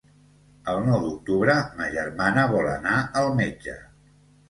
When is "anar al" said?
2.75-3.33